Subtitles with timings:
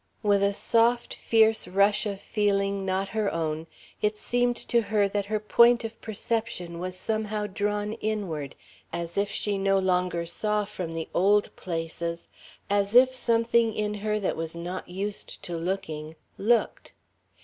[0.23, 3.67] With a soft, fierce rush of feeling not her own,
[4.01, 8.55] it seemed to her that her point of perception was somehow drawn inward,
[8.91, 12.27] as if she no longer saw from the old places,
[12.67, 16.93] as if something in her that was not used to looking, looked.